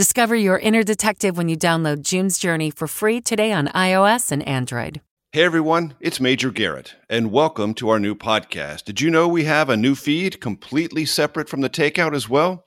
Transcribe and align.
Discover 0.00 0.36
your 0.36 0.58
inner 0.58 0.82
detective 0.82 1.36
when 1.36 1.50
you 1.50 1.58
download 1.58 2.00
June's 2.00 2.38
Journey 2.38 2.70
for 2.70 2.86
free 2.86 3.20
today 3.20 3.52
on 3.52 3.66
iOS 3.66 4.32
and 4.32 4.42
Android. 4.48 5.02
Hey 5.32 5.42
everyone, 5.42 5.92
it's 6.00 6.18
Major 6.18 6.50
Garrett, 6.50 6.94
and 7.10 7.30
welcome 7.30 7.74
to 7.74 7.90
our 7.90 8.00
new 8.00 8.14
podcast. 8.14 8.84
Did 8.84 9.02
you 9.02 9.10
know 9.10 9.28
we 9.28 9.44
have 9.44 9.68
a 9.68 9.76
new 9.76 9.94
feed 9.94 10.40
completely 10.40 11.04
separate 11.04 11.50
from 11.50 11.60
the 11.60 11.68
takeout 11.68 12.14
as 12.14 12.30
well? 12.30 12.64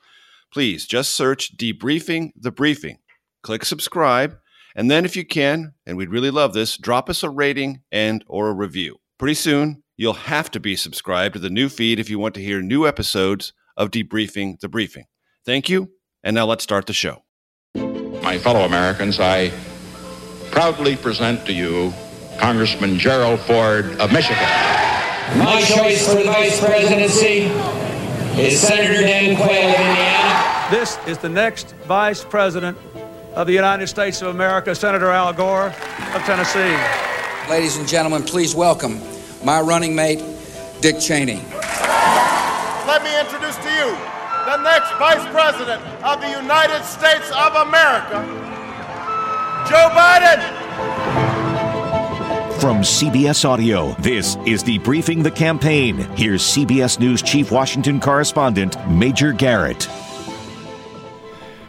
Please 0.54 0.86
just 0.86 1.16
search 1.16 1.58
Debriefing 1.58 2.34
the 2.36 2.52
Briefing. 2.52 3.00
Click 3.42 3.66
subscribe, 3.66 4.38
and 4.76 4.92
then 4.92 5.04
if 5.04 5.16
you 5.16 5.26
can, 5.26 5.74
and 5.88 5.98
we'd 5.98 6.12
really 6.12 6.30
love 6.30 6.54
this, 6.54 6.78
drop 6.78 7.10
us 7.10 7.24
a 7.24 7.32
rating 7.32 7.82
and 7.92 8.24
or 8.28 8.50
a 8.50 8.54
review. 8.54 8.98
Pretty 9.18 9.34
soon, 9.34 9.82
you'll 9.98 10.14
have 10.14 10.52
to 10.52 10.60
be 10.60 10.76
subscribed 10.76 11.34
to 11.34 11.40
the 11.40 11.50
new 11.50 11.68
feed 11.68 12.00
if 12.00 12.12
you 12.12 12.20
want 12.20 12.36
to 12.36 12.44
hear 12.44 12.62
new 12.62 12.86
episodes 12.86 13.54
of 13.76 13.90
Debriefing 13.90 14.60
the 14.60 14.70
Briefing. 14.70 15.06
Thank 15.44 15.68
you, 15.68 15.90
and 16.24 16.34
now 16.34 16.46
let's 16.46 16.64
start 16.64 16.86
the 16.88 16.94
show. 16.94 17.22
My 17.76 18.38
fellow 18.38 18.62
Americans, 18.62 19.20
I 19.20 19.52
proudly 20.52 20.96
present 20.96 21.46
to 21.46 21.54
you 21.54 21.94
Congressman 22.38 22.98
Gerald 22.98 23.40
Ford 23.42 24.00
of 24.00 24.12
Michigan. 24.14 24.44
My 25.38 25.62
choice 25.66 26.08
for 26.08 26.16
the 26.16 26.24
vice 26.24 26.60
presidency 26.60 27.52
is 28.42 28.60
Senator 28.60 29.02
Dan 29.02 29.36
Quayle 29.36 29.70
of 29.70 29.80
Indiana. 29.80 30.70
This 30.72 30.98
is 31.08 31.18
the 31.18 31.30
next 31.30 31.76
vice 31.86 32.24
president 32.24 32.78
of 33.36 33.48
the 33.48 33.54
United 33.54 33.88
States 33.88 34.22
of 34.22 34.30
America, 34.30 34.74
Senator 34.74 35.10
Al 35.10 35.34
Gore 35.34 35.68
of 35.68 36.22
Tennessee. 36.24 36.78
Ladies 37.50 37.78
and 37.78 37.88
gentlemen, 37.88 38.24
please 38.24 38.56
welcome 38.56 39.02
my 39.44 39.60
running 39.60 39.94
mate, 39.94 40.24
Dick 40.82 41.00
Cheney. 41.00 41.42
Let 42.88 43.04
me 43.04 43.20
introduce 43.20 43.58
to 43.58 43.74
you 43.74 44.23
the 44.46 44.58
next 44.58 44.92
Vice 44.96 45.26
President 45.32 45.82
of 46.04 46.20
the 46.20 46.30
United 46.30 46.84
States 46.84 47.32
of 47.32 47.56
America, 47.56 48.26
Joe 49.70 49.90
Biden. 49.96 50.42
From 52.60 52.82
CBS 52.82 53.46
Audio, 53.46 53.94
this 54.00 54.36
is 54.46 54.62
Debriefing 54.62 55.24
the 55.24 55.32
Campaign. 55.32 56.00
Here's 56.18 56.42
CBS 56.42 57.00
News 57.00 57.22
Chief 57.22 57.52
Washington 57.54 58.02
Correspondent 58.02 58.76
Major 58.90 59.32
Garrett. 59.32 59.84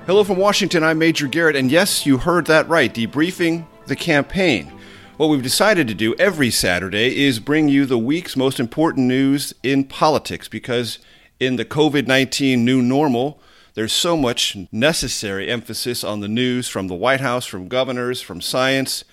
Hello 0.07 0.25
from 0.25 0.39
Washington, 0.39 0.83
I'm 0.83 0.99
Major 0.99 1.29
Garrett, 1.29 1.55
and 1.55 1.71
yes, 1.71 2.05
you 2.05 2.19
heard 2.19 2.47
that 2.47 2.69
right, 2.69 2.93
debriefing 2.93 3.67
the 3.87 3.97
campaign. 3.97 4.73
What 5.17 5.29
we've 5.29 5.43
decided 5.45 5.87
to 5.87 5.95
do 5.95 6.17
every 6.19 6.51
Saturday 6.51 7.25
is 7.25 7.39
bring 7.39 7.69
you 7.69 7.87
the 7.87 7.99
week's 7.99 8.37
most 8.37 8.59
important 8.59 9.07
news 9.07 9.55
in 9.63 9.85
politics 9.85 10.49
because 10.49 10.99
in 11.45 11.57
the 11.57 11.65
COVID 11.65 12.07
19 12.07 12.65
new 12.65 12.81
normal, 12.83 13.41
there's 13.75 13.93
so 13.93 14.17
much 14.17 14.57
necessary 14.71 15.51
emphasis 15.51 16.05
on 16.05 16.21
the 16.21 16.29
news 16.29 16.69
from 16.69 16.89
the 16.89 16.95
White 16.95 17.21
House, 17.21 17.45
from 17.45 17.69
governors, 17.69 18.23
from 18.23 18.41
science, 18.41 19.05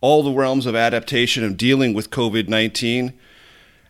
all 0.00 0.22
the 0.22 0.32
realms 0.32 0.66
of 0.66 0.74
adaptation 0.74 1.44
of 1.44 1.56
dealing 1.56 1.94
with 1.94 2.10
COVID 2.10 2.48
19 2.48 3.12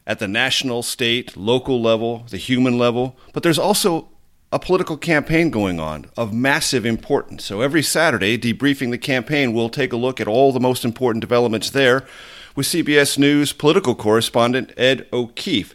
at 0.07 0.19
the 0.19 0.29
national, 0.29 0.83
state, 0.83 1.37
local 1.37 1.81
level, 1.81 2.27
the 2.29 2.37
human 2.37 2.79
level. 2.79 3.17
But 3.33 3.43
there's 3.43 3.59
also 3.59 4.09
a 4.53 4.59
political 4.59 4.97
campaign 4.97 5.51
going 5.51 5.81
on 5.81 6.07
of 6.17 6.33
massive 6.33 6.87
importance. 6.87 7.45
So 7.45 7.61
every 7.61 7.83
Saturday, 7.83 8.39
debriefing 8.39 8.91
the 8.91 8.99
campaign, 8.99 9.53
we'll 9.53 9.71
take 9.71 9.93
a 9.93 9.97
look 9.97 10.21
at 10.21 10.29
all 10.29 10.53
the 10.53 10.61
most 10.61 10.85
important 10.85 11.23
developments 11.23 11.71
there 11.71 12.07
with 12.55 12.67
CBS 12.67 13.19
News 13.19 13.53
political 13.53 13.95
correspondent 13.95 14.73
Ed 14.77 15.09
O'Keefe. 15.13 15.75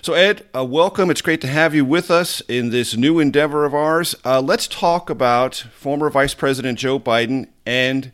So, 0.00 0.14
Ed, 0.14 0.46
uh, 0.54 0.64
welcome. 0.64 1.10
It's 1.10 1.22
great 1.22 1.40
to 1.40 1.48
have 1.48 1.74
you 1.74 1.84
with 1.84 2.08
us 2.08 2.40
in 2.42 2.70
this 2.70 2.96
new 2.96 3.18
endeavor 3.18 3.64
of 3.64 3.74
ours. 3.74 4.14
Uh, 4.24 4.40
let's 4.40 4.68
talk 4.68 5.10
about 5.10 5.56
former 5.56 6.08
Vice 6.08 6.34
President 6.34 6.78
Joe 6.78 7.00
Biden 7.00 7.48
and 7.66 8.12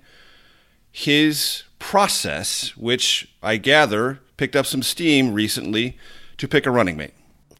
his 0.90 1.64
process, 1.78 2.74
which 2.74 3.28
I 3.42 3.58
gather 3.58 4.20
picked 4.38 4.56
up 4.56 4.64
some 4.64 4.82
steam 4.82 5.34
recently 5.34 5.98
to 6.38 6.48
pick 6.48 6.64
a 6.64 6.70
running 6.70 6.96
mate. 6.96 7.12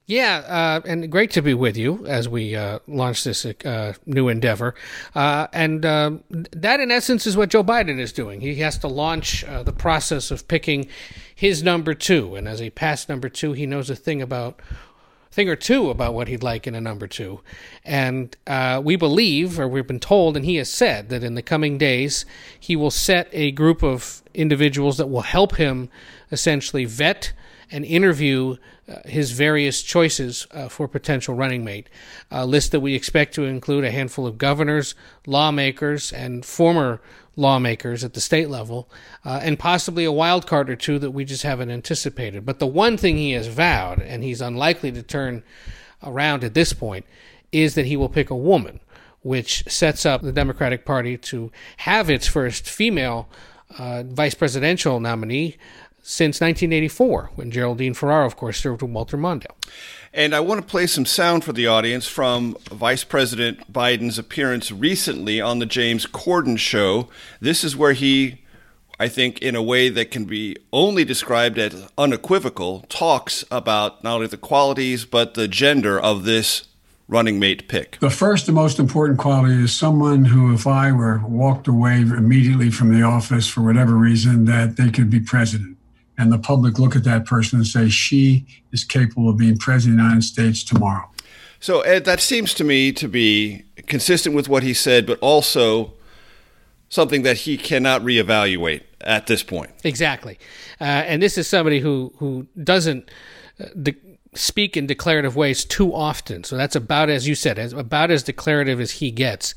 Yeah, 0.06 0.37
uh, 0.47 0.87
and 0.87 1.10
great 1.10 1.31
to 1.31 1.41
be 1.41 1.54
with 1.54 1.78
you 1.78 2.06
as 2.06 2.28
we 2.28 2.54
uh, 2.54 2.81
launch 2.87 3.25
this 3.25 3.47
uh, 3.47 3.94
new 4.04 4.28
endeavor. 4.28 4.75
Uh, 5.15 5.47
and 5.50 5.87
um, 5.87 6.25
that, 6.28 6.78
in 6.78 6.91
essence, 6.91 7.26
is 7.26 7.38
what 7.38 7.48
Joe 7.48 7.65
Biden 7.65 7.98
is 7.98 8.12
doing. 8.12 8.42
He 8.42 8.56
has 8.56 8.76
to 8.78 8.88
launch 8.88 9.44
uh, 9.44 9.62
the 9.62 9.72
process 9.72 10.31
of 10.31 10.47
picking 10.47 10.88
his 11.34 11.62
number 11.62 11.94
two. 11.94 12.34
And 12.34 12.47
as 12.47 12.60
a 12.60 12.69
past 12.69 13.09
number 13.09 13.31
two, 13.31 13.54
he 13.54 13.65
knows 13.65 13.88
a 13.88 13.97
thing 13.97 14.20
about 14.20 14.60
thing 15.32 15.48
or 15.48 15.56
two 15.56 15.91
about 15.91 16.15
what 16.15 16.28
he'd 16.28 16.42
like 16.42 16.66
in 16.66 16.75
a 16.75 16.81
number 16.82 17.06
two. 17.06 17.41
And 17.82 18.36
uh, 18.47 18.82
we 18.84 18.97
believe, 18.97 19.59
or 19.59 19.66
we've 19.66 19.86
been 19.86 20.00
told, 20.00 20.36
and 20.36 20.44
he 20.44 20.56
has 20.56 20.71
said, 20.71 21.09
that 21.09 21.25
in 21.25 21.34
the 21.34 21.42
coming 21.42 21.78
days, 21.78 22.26
he 22.60 22.76
will 22.76 22.91
set 22.91 23.28
a 23.32 23.50
group 23.53 23.82
of 23.82 24.22
individuals 24.34 24.98
that 24.98 25.09
will 25.09 25.22
help 25.22 25.56
him 25.56 25.88
essentially 26.31 26.84
vet 26.84 27.32
and 27.74 27.84
interview 27.84 28.56
uh, 28.88 29.00
his 29.04 29.32
various 29.32 29.82
choices 29.82 30.46
uh, 30.52 30.68
for 30.68 30.86
potential 30.86 31.34
running 31.34 31.64
mate. 31.64 31.88
A 32.30 32.46
list 32.46 32.70
that 32.70 32.78
we 32.78 32.94
expect 32.94 33.34
to 33.34 33.44
include 33.44 33.82
a 33.82 33.90
handful 33.90 34.28
of 34.28 34.38
governors, 34.38 34.94
lawmakers, 35.26 36.12
and 36.12 36.44
former 36.44 37.00
lawmakers 37.34 38.04
at 38.04 38.14
the 38.14 38.20
state 38.20 38.48
level, 38.48 38.88
uh, 39.24 39.40
and 39.42 39.58
possibly 39.58 40.04
a 40.04 40.12
wild 40.12 40.46
card 40.46 40.70
or 40.70 40.76
two 40.76 41.00
that 41.00 41.10
we 41.10 41.24
just 41.24 41.42
haven't 41.42 41.72
anticipated. 41.72 42.46
But 42.46 42.60
the 42.60 42.66
one 42.68 42.96
thing 42.96 43.16
he 43.16 43.32
has 43.32 43.48
vowed, 43.48 44.00
and 44.00 44.22
he's 44.22 44.41
unlikely 44.41 44.92
to 44.92 45.02
turn 45.02 45.42
around 46.00 46.44
at 46.44 46.54
this 46.54 46.72
point, 46.72 47.04
is 47.50 47.74
that 47.74 47.86
he 47.86 47.96
will 47.96 48.08
pick 48.08 48.30
a 48.30 48.36
woman, 48.36 48.78
which 49.22 49.64
sets 49.66 50.06
up 50.06 50.22
the 50.22 50.30
Democratic 50.30 50.84
Party 50.84 51.16
to 51.16 51.50
have 51.78 52.08
its 52.08 52.28
first 52.28 52.70
female 52.70 53.28
uh, 53.78 54.04
vice 54.06 54.34
presidential 54.34 55.00
nominee 55.00 55.56
since 56.06 56.38
1984, 56.38 57.31
when 57.34 57.50
Geraldine 57.50 57.94
Ferraro, 57.94 58.26
of 58.26 58.37
course, 58.37 58.60
served 58.60 58.82
with 58.82 58.91
Walter 58.91 59.16
Mondale. 59.16 59.56
And 60.12 60.34
I 60.34 60.41
want 60.41 60.60
to 60.60 60.66
play 60.66 60.87
some 60.87 61.06
sound 61.06 61.44
for 61.44 61.54
the 61.54 61.66
audience 61.66 62.06
from 62.06 62.59
Vice 62.70 63.04
President 63.04 63.72
Biden's 63.72 64.19
appearance 64.19 64.70
recently 64.70 65.41
on 65.41 65.60
the 65.60 65.66
James 65.66 66.06
Corden 66.06 66.59
show. 66.59 67.09
This 67.41 67.65
is 67.65 67.75
where 67.75 67.94
he, 67.94 68.42
I 69.00 69.09
think, 69.09 69.41
in 69.41 69.56
a 69.56 69.62
way 69.62 69.88
that 69.88 70.10
can 70.10 70.26
be 70.26 70.59
only 70.75 71.06
described 71.06 71.59
as 71.59 71.88
unequivocal, 71.97 72.84
talks 72.91 73.42
about 73.50 74.04
not 74.04 74.16
only 74.16 74.26
the 74.26 74.36
qualities 74.36 75.06
but 75.06 75.32
the 75.32 75.48
gender 75.48 75.98
of 75.98 76.25
this 76.25 76.69
running 77.09 77.38
mate 77.38 77.66
pick? 77.66 77.98
The 78.00 78.10
first 78.10 78.47
and 78.47 78.54
most 78.54 78.78
important 78.78 79.19
quality 79.19 79.54
is 79.54 79.75
someone 79.75 80.26
who, 80.26 80.53
if 80.54 80.66
I 80.66 80.92
were 80.92 81.22
walked 81.26 81.66
away 81.66 82.00
immediately 82.00 82.71
from 82.71 82.94
the 82.94 83.03
office 83.03 83.48
for 83.48 83.62
whatever 83.62 83.94
reason, 83.94 84.44
that 84.44 84.76
they 84.76 84.91
could 84.91 85.10
be 85.10 85.21
president 85.21 85.73
and 86.16 86.32
the 86.32 86.38
public 86.38 86.78
look 86.78 86.97
at 86.97 87.04
that 87.04 87.26
person 87.26 87.58
and 87.58 87.66
say, 87.66 87.88
she 87.88 88.47
is 88.72 88.84
capable 88.84 89.28
of 89.28 89.36
being 89.36 89.56
president 89.56 89.98
of 89.98 90.04
the 90.04 90.09
United 90.09 90.24
States 90.24 90.62
tomorrow. 90.62 91.09
So, 91.60 91.80
Ed, 91.80 92.04
that 92.04 92.21
seems 92.21 92.53
to 92.54 92.65
me 92.65 92.92
to 92.92 93.09
be 93.09 93.65
consistent 93.86 94.34
with 94.34 94.48
what 94.48 94.62
he 94.62 94.74
said, 94.74 95.06
but 95.06 95.18
also 95.21 95.94
something 96.89 97.22
that 97.22 97.39
he 97.39 97.56
cannot 97.56 98.03
reevaluate 98.03 98.83
at 99.00 99.27
this 99.27 99.42
point. 99.42 99.71
Exactly. 99.83 100.39
Uh, 100.80 100.84
and 100.84 101.22
this 101.22 101.39
is 101.39 101.48
somebody 101.48 101.80
who, 101.80 102.12
who 102.18 102.47
doesn't 102.62 103.10
uh, 103.59 103.66
de- 103.83 103.97
speak 104.34 104.77
in 104.77 104.86
declarative 104.86 105.36
ways 105.36 105.65
too 105.65 105.94
often. 105.94 106.44
So 106.44 106.56
that's 106.56 106.77
about, 106.77 107.09
as 107.09 107.27
you 107.27 107.34
said, 107.34 107.59
as, 107.59 107.72
about 107.72 108.10
as 108.10 108.22
declarative 108.22 108.80
as 108.80 108.92
he 108.92 109.10
gets. 109.10 109.54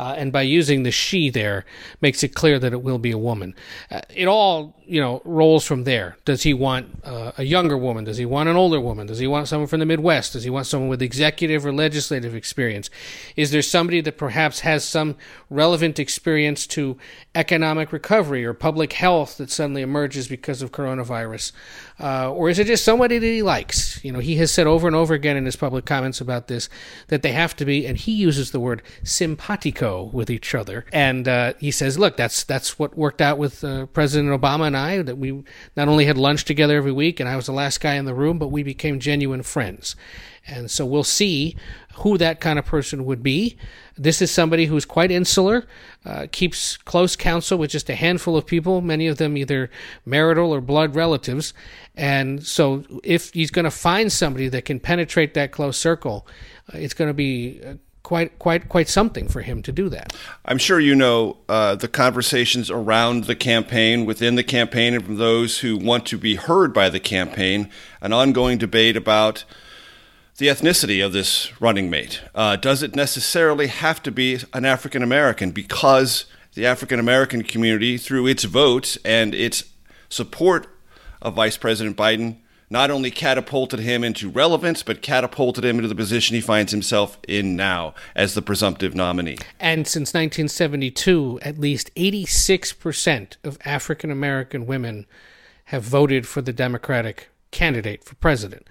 Uh, 0.00 0.14
and 0.16 0.32
by 0.32 0.40
using 0.40 0.82
the 0.82 0.90
she 0.90 1.28
there, 1.28 1.66
makes 2.00 2.22
it 2.22 2.34
clear 2.34 2.58
that 2.58 2.72
it 2.72 2.82
will 2.82 2.96
be 2.98 3.10
a 3.10 3.18
woman. 3.18 3.54
Uh, 3.90 4.00
it 4.08 4.26
all, 4.26 4.74
you 4.86 4.98
know, 4.98 5.20
rolls 5.26 5.66
from 5.66 5.84
there. 5.84 6.16
Does 6.24 6.42
he 6.42 6.54
want 6.54 6.86
uh, 7.04 7.32
a 7.36 7.44
younger 7.44 7.76
woman? 7.76 8.04
Does 8.04 8.16
he 8.16 8.24
want 8.24 8.48
an 8.48 8.56
older 8.56 8.80
woman? 8.80 9.06
Does 9.06 9.18
he 9.18 9.26
want 9.26 9.46
someone 9.46 9.66
from 9.66 9.80
the 9.80 9.84
Midwest? 9.84 10.32
Does 10.32 10.42
he 10.42 10.48
want 10.48 10.66
someone 10.66 10.88
with 10.88 11.02
executive 11.02 11.66
or 11.66 11.72
legislative 11.72 12.34
experience? 12.34 12.88
Is 13.36 13.50
there 13.50 13.60
somebody 13.60 14.00
that 14.00 14.16
perhaps 14.16 14.60
has 14.60 14.84
some 14.84 15.16
relevant 15.50 15.98
experience 15.98 16.66
to 16.68 16.96
economic 17.34 17.92
recovery 17.92 18.42
or 18.46 18.54
public 18.54 18.94
health 18.94 19.36
that 19.36 19.50
suddenly 19.50 19.82
emerges 19.82 20.28
because 20.28 20.62
of 20.62 20.72
coronavirus? 20.72 21.52
Uh, 22.00 22.32
or 22.32 22.48
is 22.48 22.58
it 22.58 22.66
just 22.66 22.84
somebody 22.84 23.18
that 23.18 23.26
he 23.26 23.42
likes? 23.42 24.02
You 24.02 24.12
know, 24.12 24.20
he 24.20 24.36
has 24.36 24.50
said 24.50 24.66
over 24.66 24.86
and 24.86 24.96
over 24.96 25.12
again 25.12 25.36
in 25.36 25.44
his 25.44 25.56
public 25.56 25.84
comments 25.84 26.22
about 26.22 26.48
this 26.48 26.70
that 27.08 27.20
they 27.20 27.32
have 27.32 27.54
to 27.56 27.66
be, 27.66 27.86
and 27.86 27.98
he 27.98 28.12
uses 28.12 28.50
the 28.50 28.60
word 28.60 28.80
simpatico 29.04 29.89
with 29.98 30.30
each 30.30 30.54
other. 30.54 30.84
And 30.92 31.26
uh, 31.26 31.54
he 31.58 31.70
says, 31.70 31.98
look, 31.98 32.16
that's 32.16 32.44
that's 32.44 32.78
what 32.78 32.96
worked 32.96 33.20
out 33.20 33.38
with 33.38 33.64
uh, 33.64 33.86
President 33.86 34.30
Obama 34.30 34.66
and 34.66 34.76
I, 34.76 35.02
that 35.02 35.18
we 35.18 35.42
not 35.76 35.88
only 35.88 36.04
had 36.04 36.18
lunch 36.18 36.44
together 36.44 36.76
every 36.76 36.92
week, 36.92 37.20
and 37.20 37.28
I 37.28 37.36
was 37.36 37.46
the 37.46 37.52
last 37.52 37.80
guy 37.80 37.94
in 37.94 38.04
the 38.04 38.14
room, 38.14 38.38
but 38.38 38.48
we 38.48 38.62
became 38.62 39.00
genuine 39.00 39.42
friends. 39.42 39.96
And 40.46 40.70
so 40.70 40.86
we'll 40.86 41.04
see 41.04 41.56
who 41.96 42.16
that 42.18 42.40
kind 42.40 42.58
of 42.58 42.64
person 42.64 43.04
would 43.04 43.22
be. 43.22 43.56
This 43.96 44.22
is 44.22 44.30
somebody 44.30 44.66
who's 44.66 44.86
quite 44.86 45.10
insular, 45.10 45.66
uh, 46.04 46.26
keeps 46.32 46.76
close 46.78 47.14
counsel 47.14 47.58
with 47.58 47.70
just 47.70 47.90
a 47.90 47.94
handful 47.94 48.36
of 48.36 48.46
people, 48.46 48.80
many 48.80 49.06
of 49.06 49.18
them 49.18 49.36
either 49.36 49.70
marital 50.06 50.54
or 50.54 50.60
blood 50.60 50.94
relatives. 50.94 51.52
And 51.94 52.44
so 52.44 52.84
if 53.04 53.32
he's 53.32 53.50
going 53.50 53.66
to 53.66 53.70
find 53.70 54.10
somebody 54.10 54.48
that 54.48 54.64
can 54.64 54.80
penetrate 54.80 55.34
that 55.34 55.52
close 55.52 55.76
circle, 55.76 56.26
uh, 56.72 56.78
it's 56.78 56.94
going 56.94 57.10
to 57.10 57.14
be 57.14 57.60
uh, 57.64 57.74
quite 58.10 58.36
quite 58.40 58.68
quite 58.68 58.88
something 58.88 59.28
for 59.28 59.40
him 59.40 59.62
to 59.62 59.70
do 59.70 59.88
that. 59.88 60.12
I'm 60.44 60.58
sure 60.58 60.80
you 60.80 60.96
know 60.96 61.36
uh, 61.48 61.76
the 61.76 61.86
conversations 61.86 62.68
around 62.68 63.26
the 63.26 63.36
campaign, 63.36 64.04
within 64.04 64.34
the 64.34 64.42
campaign, 64.42 64.94
and 64.94 65.04
from 65.04 65.14
those 65.14 65.60
who 65.60 65.76
want 65.76 66.06
to 66.06 66.18
be 66.18 66.34
heard 66.34 66.74
by 66.74 66.88
the 66.88 66.98
campaign. 66.98 67.70
An 68.00 68.12
ongoing 68.12 68.58
debate 68.58 68.96
about 68.96 69.44
the 70.38 70.48
ethnicity 70.48 71.06
of 71.06 71.12
this 71.12 71.52
running 71.60 71.88
mate. 71.88 72.20
Uh, 72.34 72.56
does 72.56 72.82
it 72.82 72.96
necessarily 72.96 73.68
have 73.68 74.02
to 74.02 74.10
be 74.10 74.40
an 74.54 74.64
African 74.64 75.04
American? 75.04 75.52
Because 75.52 76.24
the 76.54 76.66
African 76.66 76.98
American 76.98 77.44
community, 77.44 77.96
through 77.96 78.26
its 78.26 78.42
votes 78.42 78.98
and 79.04 79.36
its 79.36 79.62
support 80.08 80.66
of 81.22 81.34
Vice 81.34 81.56
President 81.56 81.96
Biden, 81.96 82.38
not 82.70 82.90
only 82.90 83.10
catapulted 83.10 83.80
him 83.80 84.04
into 84.04 84.30
relevance, 84.30 84.84
but 84.84 85.02
catapulted 85.02 85.64
him 85.64 85.76
into 85.76 85.88
the 85.88 85.94
position 85.94 86.36
he 86.36 86.40
finds 86.40 86.70
himself 86.70 87.18
in 87.26 87.56
now 87.56 87.92
as 88.14 88.34
the 88.34 88.42
presumptive 88.42 88.94
nominee. 88.94 89.38
And 89.58 89.86
since 89.88 90.14
1972, 90.14 91.40
at 91.42 91.58
least 91.58 91.92
86% 91.96 93.36
of 93.42 93.58
African 93.64 94.12
American 94.12 94.66
women 94.66 95.06
have 95.66 95.82
voted 95.82 96.26
for 96.26 96.40
the 96.40 96.52
Democratic 96.52 97.28
candidate 97.50 98.04
for 98.04 98.14
president. 98.14 98.68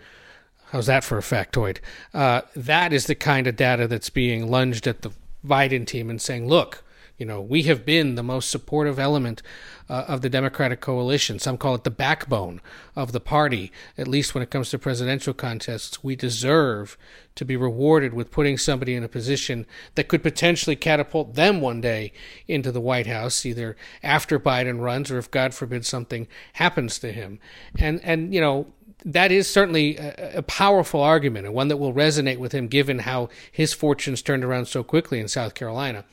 How's 0.71 0.85
that 0.85 1.03
for 1.03 1.17
a 1.17 1.21
factoid? 1.21 1.79
Uh, 2.13 2.41
that 2.55 2.93
is 2.93 3.05
the 3.07 3.15
kind 3.15 3.47
of 3.47 3.55
data 3.55 3.87
that's 3.87 4.09
being 4.09 4.49
lunged 4.49 4.87
at 4.87 5.01
the 5.01 5.11
Biden 5.45 5.85
team 5.85 6.09
and 6.09 6.21
saying, 6.21 6.47
look, 6.47 6.83
you 7.17 7.25
know, 7.25 7.41
we 7.41 7.63
have 7.63 7.85
been 7.85 8.15
the 8.15 8.23
most 8.23 8.49
supportive 8.49 8.97
element 8.97 9.41
uh, 9.89 10.05
of 10.07 10.21
the 10.21 10.29
Democratic 10.29 10.81
coalition. 10.81 11.39
Some 11.39 11.57
call 11.57 11.75
it 11.75 11.83
the 11.83 11.89
backbone 11.89 12.61
of 12.95 13.11
the 13.11 13.19
party, 13.19 13.71
at 13.97 14.07
least 14.07 14.33
when 14.33 14.43
it 14.43 14.51
comes 14.51 14.69
to 14.69 14.79
presidential 14.79 15.33
contests. 15.33 16.03
We 16.03 16.15
deserve 16.15 16.97
to 17.35 17.45
be 17.45 17.55
rewarded 17.55 18.13
with 18.13 18.31
putting 18.31 18.57
somebody 18.57 18.95
in 18.95 19.03
a 19.03 19.07
position 19.07 19.65
that 19.95 20.07
could 20.07 20.21
potentially 20.21 20.75
catapult 20.75 21.35
them 21.35 21.61
one 21.61 21.81
day 21.81 22.13
into 22.47 22.71
the 22.71 22.81
White 22.81 23.07
House, 23.07 23.45
either 23.45 23.75
after 24.03 24.39
Biden 24.39 24.79
runs 24.79 25.09
or 25.09 25.17
if, 25.17 25.31
God 25.31 25.53
forbid, 25.53 25.85
something 25.85 26.27
happens 26.53 26.99
to 26.99 27.11
him. 27.11 27.39
And, 27.77 27.99
and 28.03 28.33
you 28.33 28.41
know, 28.41 28.67
that 29.05 29.31
is 29.31 29.49
certainly 29.49 29.97
a, 29.97 30.39
a, 30.39 30.41
powerful 30.41 31.01
argument 31.01 31.45
and 31.45 31.55
one 31.55 31.69
that 31.69 31.77
will 31.77 31.93
resonate 31.93 32.37
with 32.37 32.51
him 32.51 32.67
given 32.67 32.99
how 32.99 33.29
his 33.49 33.71
fortunes 33.73 34.21
turned 34.21 34.43
around 34.43 34.65
so 34.65 34.83
quickly 34.83 35.19
in 35.19 35.27
South 35.27 35.53
Carolina. 35.53 36.03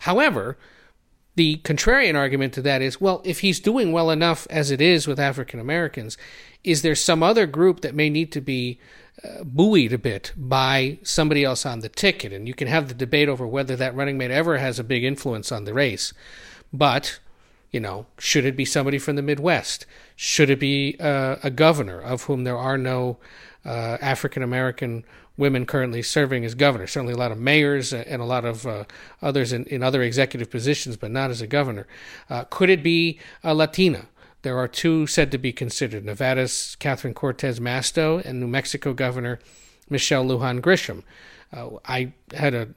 However, 0.00 0.58
the 1.36 1.56
contrarian 1.64 2.14
argument 2.14 2.52
to 2.54 2.62
that 2.62 2.82
is 2.82 3.00
well, 3.00 3.20
if 3.24 3.40
he's 3.40 3.60
doing 3.60 3.92
well 3.92 4.10
enough 4.10 4.46
as 4.50 4.70
it 4.70 4.80
is 4.80 5.06
with 5.06 5.18
African 5.18 5.60
Americans, 5.60 6.16
is 6.62 6.82
there 6.82 6.94
some 6.94 7.22
other 7.22 7.46
group 7.46 7.80
that 7.80 7.94
may 7.94 8.08
need 8.08 8.32
to 8.32 8.40
be 8.40 8.78
uh, 9.22 9.44
buoyed 9.44 9.92
a 9.92 9.98
bit 9.98 10.32
by 10.36 10.98
somebody 11.02 11.44
else 11.44 11.66
on 11.66 11.80
the 11.80 11.88
ticket? 11.88 12.32
And 12.32 12.46
you 12.46 12.54
can 12.54 12.68
have 12.68 12.88
the 12.88 12.94
debate 12.94 13.28
over 13.28 13.46
whether 13.46 13.76
that 13.76 13.94
running 13.94 14.16
mate 14.16 14.30
ever 14.30 14.58
has 14.58 14.78
a 14.78 14.84
big 14.84 15.04
influence 15.04 15.50
on 15.50 15.64
the 15.64 15.74
race. 15.74 16.12
But, 16.72 17.20
you 17.74 17.80
know, 17.80 18.06
should 18.18 18.44
it 18.44 18.56
be 18.56 18.64
somebody 18.64 18.98
from 18.98 19.16
the 19.16 19.22
Midwest? 19.22 19.84
Should 20.14 20.48
it 20.48 20.60
be 20.60 20.96
uh, 21.00 21.36
a 21.42 21.50
governor 21.50 22.00
of 22.00 22.22
whom 22.22 22.44
there 22.44 22.56
are 22.56 22.78
no 22.78 23.18
uh, 23.64 23.98
African 24.00 24.42
American 24.42 25.04
women 25.36 25.66
currently 25.66 26.02
serving 26.02 26.44
as 26.44 26.54
governor. 26.54 26.86
Certainly, 26.86 27.14
a 27.14 27.16
lot 27.16 27.32
of 27.32 27.38
mayors 27.38 27.92
and 27.92 28.22
a 28.22 28.24
lot 28.24 28.44
of 28.44 28.66
uh, 28.66 28.84
others 29.20 29.52
in, 29.52 29.64
in 29.64 29.82
other 29.82 30.02
executive 30.02 30.50
positions, 30.50 30.96
but 30.96 31.10
not 31.10 31.30
as 31.30 31.40
a 31.40 31.46
governor. 31.46 31.86
Uh, 32.30 32.44
could 32.44 32.70
it 32.70 32.82
be 32.82 33.18
a 33.42 33.54
Latina? 33.54 34.06
There 34.42 34.58
are 34.58 34.68
two 34.68 35.06
said 35.06 35.32
to 35.32 35.38
be 35.38 35.52
considered 35.52 36.04
Nevada's 36.04 36.76
Catherine 36.78 37.14
Cortez 37.14 37.58
Masto 37.58 38.24
and 38.24 38.38
New 38.38 38.46
Mexico 38.46 38.92
Governor 38.92 39.40
Michelle 39.88 40.24
Lujan 40.24 40.60
Grisham. 40.60 41.02
Uh, 41.52 41.78
I 41.86 42.12
had 42.34 42.54
a 42.54 42.68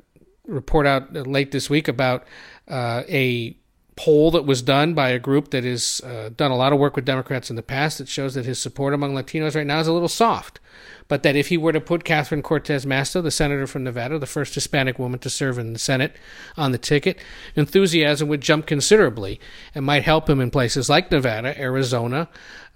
report 0.46 0.88
out 0.88 1.14
late 1.14 1.52
this 1.52 1.70
week 1.70 1.88
about 1.88 2.26
uh, 2.70 3.04
a 3.10 3.58
poll 3.98 4.32
that 4.32 4.46
was 4.46 4.62
done 4.62 4.94
by 4.94 5.10
a 5.10 5.20
group 5.20 5.50
that 5.50 5.64
has 5.64 6.00
uh, 6.06 6.30
done 6.38 6.52
a 6.52 6.56
lot 6.56 6.72
of 6.72 6.80
work 6.80 6.96
with 6.96 7.04
Democrats 7.04 7.50
in 7.50 7.56
the 7.56 7.64
past 7.64 7.98
that 7.98 8.08
shows 8.08 8.36
that 8.36 8.46
his 8.46 8.60
support 8.60 8.94
among 8.94 9.14
Latinos 9.14 9.56
right 9.56 9.68
now 9.68 9.80
is 9.80 9.88
a 9.88 9.94
little 9.94 10.08
soft 10.08 10.60
but 11.08 11.24
that 11.24 11.36
if 11.36 11.48
he 11.48 11.58
were 11.58 11.72
to 11.72 11.82
put 11.82 12.04
Catherine 12.04 12.42
Cortez 12.42 12.86
Masto, 12.86 13.22
the 13.22 13.32
senator 13.32 13.68
from 13.68 13.84
Nevada, 13.84 14.20
the 14.20 14.26
first 14.26 14.56
Hispanic 14.56 15.00
woman 15.00 15.20
to 15.20 15.30
serve 15.30 15.58
in 15.58 15.74
the 15.74 15.80
Senate, 15.80 16.16
on 16.58 16.72
the 16.72 16.78
ticket, 16.78 17.18
enthusiasm 17.56 18.28
would 18.28 18.42
jump 18.42 18.66
considerably 18.66 19.40
and 19.74 19.86
might 19.86 20.04
help 20.04 20.30
him 20.30 20.40
in 20.42 20.52
places 20.52 20.90
like 20.90 21.12
Nevada, 21.12 21.60
Arizona, 21.60 22.28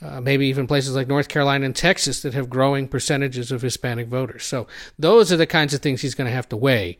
uh, 0.01 0.19
maybe 0.19 0.47
even 0.47 0.67
places 0.67 0.95
like 0.95 1.07
North 1.07 1.27
Carolina 1.27 1.65
and 1.65 1.75
Texas 1.75 2.21
that 2.21 2.33
have 2.33 2.49
growing 2.49 2.87
percentages 2.87 3.51
of 3.51 3.61
Hispanic 3.61 4.07
voters. 4.07 4.43
So 4.43 4.67
those 4.97 5.31
are 5.31 5.37
the 5.37 5.47
kinds 5.47 5.73
of 5.73 5.81
things 5.81 6.01
he's 6.01 6.15
going 6.15 6.29
to 6.29 6.35
have 6.35 6.49
to 6.49 6.57
weigh 6.57 6.97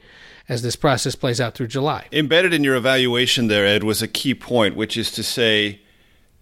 as 0.49 0.61
this 0.61 0.75
process 0.75 1.15
plays 1.15 1.39
out 1.39 1.55
through 1.55 1.67
July. 1.67 2.07
Embedded 2.11 2.53
in 2.53 2.63
your 2.63 2.75
evaluation 2.75 3.47
there, 3.47 3.65
Ed, 3.65 3.83
was 3.83 4.01
a 4.01 4.07
key 4.07 4.35
point, 4.35 4.75
which 4.75 4.97
is 4.97 5.11
to 5.11 5.23
say, 5.23 5.79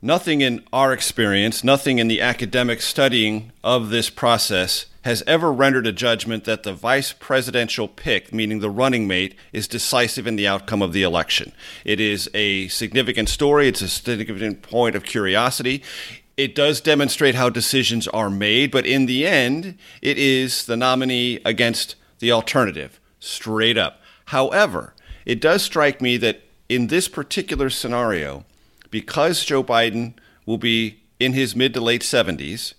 Nothing 0.02 0.40
in 0.40 0.64
our 0.72 0.94
experience, 0.94 1.62
nothing 1.62 2.00
in 2.00 2.08
the 2.08 2.22
academic 2.22 2.82
studying 2.82 3.52
of 3.66 3.90
this 3.90 4.10
process 4.10 4.86
has 5.02 5.24
ever 5.28 5.52
rendered 5.52 5.86
a 5.86 5.92
judgment 5.92 6.46
that 6.46 6.64
the 6.64 6.72
vice 6.72 7.12
presidential 7.12 7.90
pick, 7.90 8.34
meaning 8.34 8.60
the 8.60 8.70
running 8.70 9.10
mate, 9.10 9.36
is 9.52 9.68
decisive 9.68 10.26
in 10.26 10.38
the 10.38 10.48
outcome 10.48 10.82
of 10.82 10.94
the 10.94 11.04
election. 11.04 11.52
It 11.84 12.00
is 12.00 12.30
a 12.34 12.70
significant 12.70 13.28
story, 13.28 13.68
it's 13.68 13.82
a 13.82 13.90
significant 13.90 14.62
point 14.62 14.96
of 14.96 15.04
curiosity. 15.04 15.84
It 16.38 16.56
does 16.56 16.80
demonstrate 16.80 17.36
how 17.36 17.50
decisions 17.50 18.08
are 18.08 18.30
made, 18.30 18.72
but 18.72 18.86
in 18.86 19.06
the 19.06 19.28
end, 19.28 19.78
it 20.02 20.18
is 20.18 20.66
the 20.66 20.78
nominee 20.78 21.42
against 21.44 21.96
the 22.20 22.32
alternative, 22.32 23.02
straight 23.20 23.78
up. 23.78 24.02
However, 24.28 24.94
it 25.26 25.42
does 25.42 25.62
strike 25.62 26.02
me 26.02 26.16
that 26.18 26.44
in 26.70 26.88
this 26.88 27.10
particular 27.10 27.70
scenario, 27.70 28.46
because 28.92 29.44
Joe 29.46 29.64
Biden 29.64 30.14
will 30.46 30.58
be 30.58 31.02
in 31.20 31.34
his 31.34 31.56
mid 31.56 31.74
to 31.74 31.82
late 31.82 32.02
70s, 32.02 32.74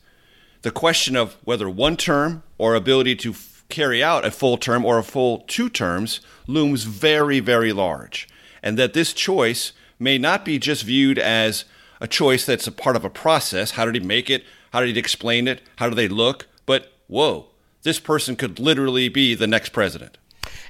the 0.63 0.71
question 0.71 1.17
of 1.17 1.37
whether 1.45 1.69
one 1.69 1.97
term 1.97 2.43
or 2.59 2.75
ability 2.75 3.17
to 3.17 3.31
f- 3.31 3.65
carry 3.69 4.03
out 4.03 4.25
a 4.25 4.31
full 4.31 4.57
term 4.57 4.85
or 4.85 4.99
a 4.99 5.05
full 5.05 5.45
two 5.47 5.69
terms 5.69 6.21
looms 6.47 6.85
very, 6.85 7.41
very 7.41 7.73
large. 7.73 8.29
And 8.63 8.79
that 8.79 8.93
this 8.93 9.13
choice 9.13 9.73
may 9.99 10.19
not 10.19 10.45
be 10.45 10.59
just 10.59 10.83
viewed 10.83 11.19
as 11.19 11.65
a 12.01 12.09
choice 12.09 12.45
that's 12.45 12.67
a 12.67 12.73
part 12.73 12.97
of 12.97 13.05
a 13.05 13.11
process. 13.11 13.73
How 13.73 13.85
did 13.85 13.95
he 13.95 14.01
make 14.01 14.29
it? 14.31 14.45
How 14.73 14.81
did 14.81 14.95
he 14.95 14.99
explain 14.99 15.47
it? 15.49 15.63
How 15.77 15.89
do 15.89 15.95
they 15.95 16.09
look? 16.09 16.47
But 16.67 16.93
whoa, 17.07 17.47
this 17.83 17.99
person 17.99 18.37
could 18.37 18.59
literally 18.59 19.09
be 19.09 19.35
the 19.35 19.47
next 19.47 19.71
president. 19.71 20.19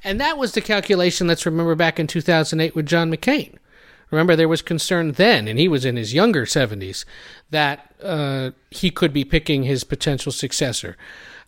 And 0.02 0.20
that 0.20 0.38
was 0.38 0.52
the 0.52 0.60
calculation, 0.60 1.26
let's 1.26 1.46
remember 1.46 1.74
back 1.74 2.00
in 2.00 2.06
2008 2.06 2.74
with 2.74 2.86
John 2.86 3.12
McCain. 3.12 3.56
Remember, 4.10 4.34
there 4.34 4.48
was 4.48 4.62
concern 4.62 5.12
then, 5.12 5.46
and 5.46 5.58
he 5.58 5.68
was 5.68 5.84
in 5.84 5.96
his 5.96 6.12
younger 6.12 6.44
70s, 6.44 7.04
that 7.50 7.94
uh, 8.02 8.50
he 8.70 8.90
could 8.90 9.12
be 9.12 9.24
picking 9.24 9.62
his 9.62 9.84
potential 9.84 10.32
successor. 10.32 10.96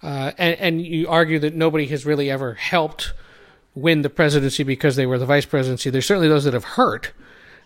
Uh, 0.03 0.33
and, 0.39 0.59
and 0.59 0.83
you 0.83 1.09
argue 1.09 1.39
that 1.39 1.55
nobody 1.55 1.87
has 1.87 2.07
really 2.07 2.31
ever 2.31 2.55
helped 2.55 3.13
win 3.75 4.03
the 4.03 4.11
presidency 4.11 4.63
because 4.63 4.97
they 4.97 5.07
were 5.07 5.19
the 5.19 5.27
vice 5.27 5.47
presidency. 5.47 5.91
There's 5.91 6.07
certainly 6.07 6.29
those 6.29 6.45
that 6.45 6.55
have 6.55 6.65
hurt. 6.65 7.13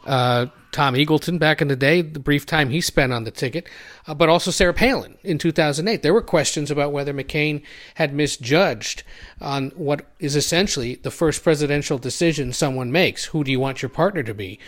Uh, 0.06 0.46
Tom 0.76 0.94
Eagleton 0.94 1.38
back 1.38 1.62
in 1.62 1.68
the 1.68 1.74
day, 1.74 2.02
the 2.02 2.18
brief 2.18 2.44
time 2.44 2.68
he 2.68 2.82
spent 2.82 3.10
on 3.10 3.24
the 3.24 3.30
ticket, 3.30 3.66
uh, 4.06 4.12
but 4.12 4.28
also 4.28 4.50
Sarah 4.50 4.74
Palin 4.74 5.16
in 5.24 5.38
2008. 5.38 6.02
There 6.02 6.12
were 6.12 6.20
questions 6.20 6.70
about 6.70 6.92
whether 6.92 7.14
McCain 7.14 7.62
had 7.94 8.12
misjudged 8.12 9.02
on 9.40 9.70
what 9.70 10.04
is 10.18 10.36
essentially 10.36 10.96
the 10.96 11.10
first 11.10 11.42
presidential 11.42 11.96
decision 11.96 12.52
someone 12.52 12.92
makes. 12.92 13.24
Who 13.24 13.42
do 13.42 13.50
you 13.50 13.58
want 13.58 13.80
your 13.80 13.88
partner 13.88 14.22
to 14.24 14.34
be? 14.34 14.58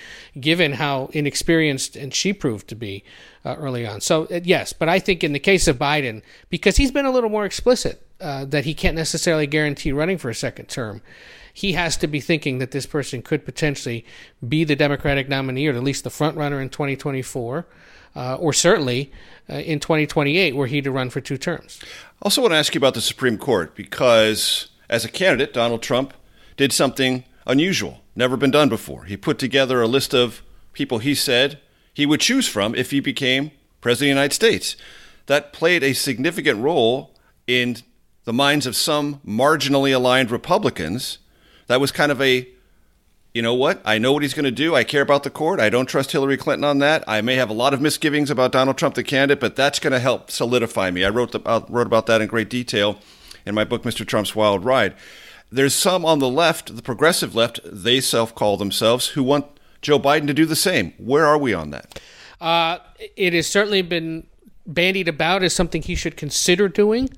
Given 0.41 0.73
how 0.73 1.11
inexperienced 1.13 1.95
and 1.95 2.15
she 2.15 2.33
proved 2.33 2.69
to 2.69 2.75
be 2.75 3.05
uh, 3.45 3.57
early 3.57 3.87
on. 3.87 4.01
So, 4.01 4.25
uh, 4.27 4.41
yes, 4.43 4.73
but 4.73 4.89
I 4.89 4.99
think 4.99 5.23
in 5.23 5.35
the 5.35 5.39
case 5.39 5.69
of 5.69 5.77
Biden, 5.77 6.23
because 6.49 6.79
he's 6.79 6.91
been 6.91 7.07
a 7.07 7.13
little 7.13 7.31
more 7.31 7.45
explicit 7.45 8.08
uh, 8.21 8.45
that 8.45 8.65
he 8.65 8.75
can't 8.75 8.97
necessarily 8.97 9.47
guarantee 9.47 9.93
running 9.93 10.19
for 10.19 10.31
a 10.31 10.35
second 10.35 10.69
term 10.69 11.03
he 11.59 11.73
has 11.73 11.97
to 11.97 12.07
be 12.07 12.21
thinking 12.21 12.59
that 12.59 12.71
this 12.71 12.87
person 12.87 13.21
could 13.21 13.45
potentially 13.45 14.05
be 14.49 14.63
the 14.63 14.77
Democratic 14.77 15.29
nominee 15.29 15.67
or 15.67 15.75
at 15.75 15.83
least 15.83 16.05
the 16.05 16.11
front 16.11 16.37
runner 16.37 16.61
in 16.61 16.69
2024, 16.69 17.67
uh, 18.15 18.37
or 18.37 18.53
certainly 18.53 19.11
uh, 19.51 19.55
in 19.55 19.81
2028, 19.81 20.55
were 20.55 20.69
he 20.69 20.81
to 20.81 20.93
run 20.93 21.11
for 21.11 21.21
two 21.21 21.37
terms. 21.37 21.81
I 21.83 21.87
also 22.23 22.43
want 22.43 22.53
to 22.53 22.59
ask 22.59 22.77
you 22.77 22.79
about 22.79 22.95
the 22.95 23.01
Supreme 23.01 23.39
Court 23.39 23.75
because 23.75 24.69
as 24.89 25.05
a 25.05 25.09
candidate, 25.09 25.53
Donald 25.53 25.83
Trump 25.83 26.15
did 26.57 26.73
something 26.73 27.25
unusual, 27.45 28.03
never 28.15 28.37
been 28.37 28.53
done 28.53 28.69
before. 28.69 29.07
He 29.07 29.17
put 29.17 29.41
together 29.41 29.83
a 29.83 29.89
list 29.89 30.15
of 30.15 30.43
people 30.73 30.99
he 30.99 31.17
said 31.17 31.59
he 31.93 32.07
would 32.07 32.21
choose 32.21 32.47
from 32.47 32.77
if 32.77 32.93
he 32.93 33.01
became 33.01 33.51
president 33.81 34.13
of 34.13 34.15
the 34.15 34.21
United 34.21 34.35
States. 34.35 34.77
That 35.27 35.53
played 35.53 35.83
a 35.83 35.93
significant 35.93 36.61
role 36.61 37.17
in 37.49 37.79
the 38.29 38.33
minds 38.35 38.67
of 38.67 38.77
some 38.77 39.23
marginally 39.27 39.95
aligned 39.95 40.31
Republicans 40.31 41.17
that 41.67 41.81
was 41.81 41.91
kind 41.91 42.13
of 42.13 42.21
a, 42.21 42.47
you 43.33 43.41
know 43.41 43.55
what? 43.55 43.81
I 43.87 43.97
know 43.97 44.13
what 44.13 44.21
he's 44.21 44.35
going 44.35 44.45
to 44.45 44.51
do. 44.51 44.75
I 44.75 44.85
care 44.85 45.01
about 45.01 45.23
the 45.23 45.31
court. 45.31 45.61
I 45.61 45.71
don't 45.71 45.87
trust 45.87 46.13
Hillary 46.13 46.37
Clinton 46.37 46.65
on 46.65 46.77
that. 46.81 47.03
I 47.09 47.23
may 47.23 47.37
have 47.37 47.49
a 47.49 47.55
lot 47.55 47.73
of 47.73 47.81
misgivings 47.81 48.31
about 48.31 48.53
Donald 48.53 48.77
Trump, 48.77 48.97
the 48.97 49.03
candidate, 49.03 49.41
but 49.41 49.57
that's 49.57 49.79
going 49.79 49.95
to 49.95 49.99
help 49.99 50.31
solidify 50.31 50.91
me. 50.91 51.07
I 51.07 51.09
wrote, 51.09 51.33
the, 51.33 51.41
uh, 51.47 51.65
wrote 51.71 51.87
about 51.87 52.05
that 52.05 52.21
in 52.21 52.29
great 52.29 52.51
detail 52.51 52.99
in 53.47 53.55
my 53.55 53.65
book, 53.65 53.83
Mr. 53.83 54.07
Trump's 54.07 54.37
Wild 54.37 54.63
Ride. 54.63 54.95
There's 55.51 55.75
some 55.75 56.05
on 56.05 56.19
the 56.19 56.29
left, 56.29 56.77
the 56.77 56.83
progressive 56.83 57.35
left, 57.35 57.61
they 57.65 57.99
self 57.99 58.35
call 58.35 58.59
themselves, 58.59 59.09
who 59.09 59.23
want 59.23 59.47
Joe 59.81 59.99
Biden 59.99 60.27
to 60.27 60.35
do 60.35 60.45
the 60.45 60.55
same. 60.55 60.93
Where 60.99 61.25
are 61.25 61.39
we 61.39 61.55
on 61.55 61.71
that? 61.71 61.99
Uh, 62.43 62.81
it 63.17 63.33
has 63.33 63.47
certainly 63.47 63.81
been 63.81 64.27
bandied 64.69 65.09
about 65.09 65.43
as 65.43 65.55
something 65.55 65.83
he 65.83 65.95
should 65.95 66.17
consider 66.17 66.69
doing, 66.69 67.11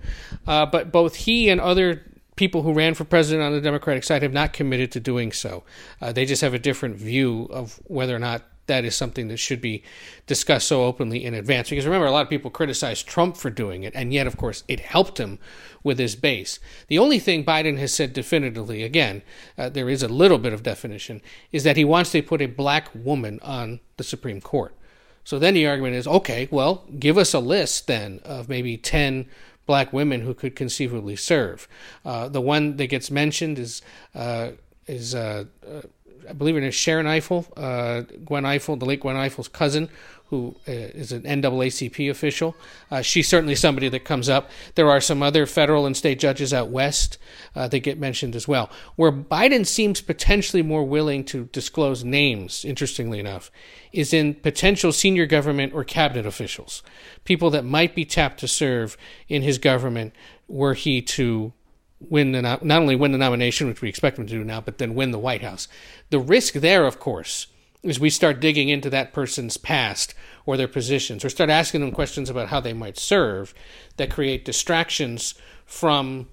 uh, 0.47 0.65
but 0.65 0.91
both 0.91 1.17
he 1.17 1.51
and 1.51 1.61
other 1.61 2.03
people 2.37 2.63
who 2.63 2.73
ran 2.73 2.95
for 2.95 3.05
president 3.05 3.45
on 3.45 3.53
the 3.53 3.61
Democratic 3.61 4.05
side 4.05 4.23
have 4.23 4.33
not 4.33 4.55
committed 4.55 4.91
to 4.93 5.01
doing 5.01 5.31
so. 5.33 5.63
Uh, 6.01 6.11
they 6.11 6.25
just 6.25 6.41
have 6.41 6.55
a 6.55 6.59
different 6.59 6.97
view 6.97 7.47
of 7.51 7.79
whether 7.85 8.17
or 8.17 8.19
not 8.19 8.45
that 8.71 8.85
is 8.85 8.95
something 8.95 9.27
that 9.29 9.37
should 9.37 9.61
be 9.61 9.83
discussed 10.27 10.69
so 10.69 10.85
openly 10.85 11.25
in 11.25 11.35
advance. 11.35 11.69
Because 11.69 11.85
remember, 11.85 12.07
a 12.07 12.13
lot 12.13 12.23
of 12.23 12.31
people 12.31 12.51
criticized 12.51 13.07
Trump 13.07 13.37
for 13.37 13.51
doing 13.51 13.83
it, 13.83 13.93
and 13.97 14.15
yet, 14.15 14.29
of 14.29 14.37
course, 14.37 14.63
it 14.69 14.79
helped 14.81 15.19
him 15.19 15.41
with 15.83 15.99
his 15.99 16.15
base. 16.15 16.61
The 16.87 16.99
only 16.99 17.19
thing 17.19 17.45
Biden 17.45 17.79
has 17.79 17.93
said 17.93 18.13
definitively, 18.13 18.85
again, 18.85 19.23
uh, 19.59 19.69
there 19.69 19.91
is 19.91 20.05
a 20.05 20.09
little 20.09 20.39
bit 20.39 20.53
of 20.53 20.63
definition, 20.63 21.21
is 21.51 21.65
that 21.65 21.77
he 21.77 21.85
wants 21.85 22.13
to 22.13 22.23
put 22.23 22.41
a 22.41 22.47
black 22.47 22.89
woman 22.95 23.41
on 23.43 23.81
the 23.97 24.05
Supreme 24.05 24.41
Court. 24.41 24.75
So 25.25 25.39
then 25.39 25.55
the 25.55 25.67
argument 25.67 25.97
is 25.97 26.07
okay, 26.07 26.49
well, 26.51 26.85
give 26.99 27.19
us 27.19 27.35
a 27.35 27.41
list 27.41 27.87
then 27.87 28.21
of 28.25 28.49
maybe 28.49 28.77
10 28.77 29.27
black 29.67 29.93
women 29.93 30.23
who 30.23 30.35
could 30.35 30.57
conceivably 30.57 31.17
serve. 31.17 31.69
Uh, 32.05 32.29
the 32.29 32.41
one 32.41 32.77
that 32.77 32.89
gets 32.89 33.11
mentioned 33.11 33.59
is 33.59 33.83
uh, 34.15 34.51
is 34.87 35.15
uh, 35.15 35.45
uh 35.65 35.83
I 36.29 36.33
believe 36.33 36.57
it 36.57 36.65
is 36.65 36.75
Sharon 36.75 37.07
Ifill, 37.07 37.47
uh, 37.57 38.03
Gwen 38.25 38.45
Ifill, 38.45 38.79
the 38.79 38.87
late 38.87 39.01
Gwen 39.01 39.17
Ifill's 39.17 39.49
cousin, 39.49 39.89
who 40.31 40.55
uh, 40.69 40.71
is 40.71 41.11
an 41.11 41.23
NAACP 41.23 42.09
official. 42.09 42.55
Uh, 42.89 43.03
she's 43.03 43.27
certainly 43.27 43.57
somebody 43.57 43.89
that 43.89 44.05
comes 44.05 44.29
up. 44.29 44.49
There 44.77 44.89
are 44.89 45.01
some 45.01 45.25
other 45.25 45.45
federal 45.45 45.87
and 45.87 45.97
state 45.97 46.21
judges 46.21 46.55
out 46.55 46.69
west 46.69 47.19
uh, 47.57 47.67
that 47.67 47.81
get 47.81 47.99
mentioned 47.99 48.37
as 48.37 48.47
well. 48.47 48.71
Where 48.95 49.11
Biden 49.11 49.67
seems 49.67 50.01
potentially 50.01 50.63
more 50.63 50.85
willing 50.85 51.25
to 51.25 51.47
disclose 51.47 52.05
names, 52.05 52.65
interestingly 52.65 53.19
enough, 53.19 53.51
is 53.93 54.13
in 54.13 54.35
potential 54.35 54.93
senior 54.93 55.27
government 55.27 55.75
or 55.75 55.83
cabinet 55.83 56.27
officials, 56.27 56.85
people 57.25 57.51
that 57.51 57.65
might 57.65 57.97
be 57.97 58.05
tapped 58.05 58.39
to 58.41 58.49
serve 58.49 58.97
in 59.29 59.43
his 59.43 59.59
government 59.59 60.15
were 60.47 60.75
he 60.75 61.03
to 61.03 61.53
win 62.01 62.33
the 62.33 62.43
not 62.43 62.63
only 62.63 62.97
win 62.97 63.13
the 63.13 63.19
nomination, 63.19 63.67
which 63.69 63.83
we 63.83 63.89
expect 63.89 64.19
him 64.19 64.27
to 64.27 64.33
do 64.33 64.45
now, 64.45 64.61
but 64.61 64.79
then 64.79 64.95
win 64.95 65.11
the 65.11 65.19
White 65.19 65.43
House. 65.43 65.69
The 66.11 66.19
risk 66.19 66.55
there, 66.55 66.87
of 66.87 66.99
course 66.99 67.47
is 67.83 67.99
we 67.99 68.11
start 68.11 68.41
digging 68.41 68.69
into 68.69 68.91
that 68.91 69.13
person's 69.13 69.57
past 69.57 70.15
or 70.45 70.57
their 70.57 70.69
positions 70.69 71.25
or 71.25 71.31
start 71.31 71.51
asking 71.51 71.81
them 71.81 71.93
questions 71.93 72.29
about 72.29 72.49
how 72.49 72.61
they 72.61 72.73
might 72.73 72.99
serve 72.99 73.55
that 73.97 74.11
create 74.11 74.45
distractions 74.45 75.35
from 75.65 76.29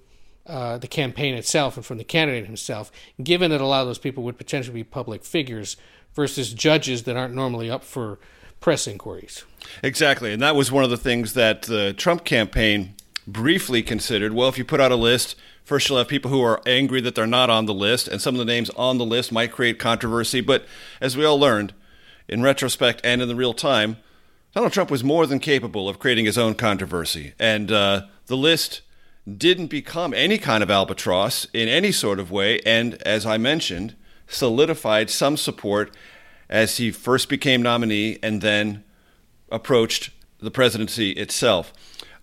uh, 0.46 0.78
the 0.78 0.88
campaign 0.88 1.34
itself 1.34 1.76
and 1.76 1.84
from 1.86 1.98
the 1.98 2.04
candidate 2.04 2.46
himself, 2.46 2.90
given 3.22 3.50
that 3.50 3.60
a 3.60 3.66
lot 3.66 3.80
of 3.82 3.86
those 3.86 3.98
people 3.98 4.22
would 4.24 4.38
potentially 4.38 4.74
be 4.74 4.84
public 4.84 5.24
figures 5.24 5.76
versus 6.14 6.52
judges 6.52 7.04
that 7.04 7.16
aren't 7.16 7.34
normally 7.34 7.70
up 7.70 7.84
for 7.84 8.18
press 8.60 8.86
inquiries. 8.86 9.44
Exactly. 9.82 10.32
And 10.32 10.42
that 10.42 10.56
was 10.56 10.72
one 10.72 10.84
of 10.84 10.90
the 10.90 10.96
things 10.96 11.34
that 11.34 11.62
the 11.62 11.92
Trump 11.92 12.24
campaign 12.24 12.94
briefly 13.26 13.82
considered. 13.82 14.32
Well, 14.32 14.48
if 14.48 14.58
you 14.58 14.64
put 14.64 14.80
out 14.80 14.90
a 14.90 14.96
list, 14.96 15.36
First, 15.68 15.90
you'll 15.90 15.98
have 15.98 16.08
people 16.08 16.30
who 16.30 16.40
are 16.40 16.62
angry 16.64 17.02
that 17.02 17.14
they're 17.14 17.26
not 17.26 17.50
on 17.50 17.66
the 17.66 17.74
list, 17.74 18.08
and 18.08 18.22
some 18.22 18.34
of 18.34 18.38
the 18.38 18.46
names 18.46 18.70
on 18.70 18.96
the 18.96 19.04
list 19.04 19.30
might 19.30 19.52
create 19.52 19.78
controversy. 19.78 20.40
But 20.40 20.64
as 20.98 21.14
we 21.14 21.26
all 21.26 21.38
learned, 21.38 21.74
in 22.26 22.42
retrospect 22.42 23.02
and 23.04 23.20
in 23.20 23.28
the 23.28 23.36
real 23.36 23.52
time, 23.52 23.98
Donald 24.54 24.72
Trump 24.72 24.90
was 24.90 25.04
more 25.04 25.26
than 25.26 25.40
capable 25.40 25.86
of 25.86 25.98
creating 25.98 26.24
his 26.24 26.38
own 26.38 26.54
controversy. 26.54 27.34
And 27.38 27.70
uh, 27.70 28.06
the 28.28 28.36
list 28.36 28.80
didn't 29.30 29.66
become 29.66 30.14
any 30.14 30.38
kind 30.38 30.62
of 30.62 30.70
albatross 30.70 31.46
in 31.52 31.68
any 31.68 31.92
sort 31.92 32.18
of 32.18 32.30
way, 32.30 32.60
and 32.60 32.94
as 33.02 33.26
I 33.26 33.36
mentioned, 33.36 33.94
solidified 34.26 35.10
some 35.10 35.36
support 35.36 35.94
as 36.48 36.78
he 36.78 36.90
first 36.90 37.28
became 37.28 37.60
nominee 37.60 38.18
and 38.22 38.40
then 38.40 38.84
approached 39.52 40.12
the 40.38 40.50
presidency 40.50 41.10
itself. 41.10 41.74